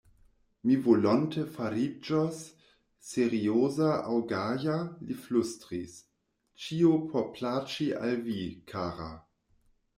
[0.67, 2.39] Mi volonte fariĝos
[3.11, 4.79] serioza aŭ gaja,
[5.11, 5.95] li flustris;
[6.65, 8.39] ĉio por plaĉi al vi,
[8.75, 9.11] kara.